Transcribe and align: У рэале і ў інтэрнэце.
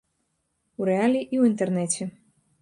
У 0.81 0.87
рэале 0.91 1.21
і 1.21 1.27
ў 1.27 1.43
інтэрнэце. 1.51 2.03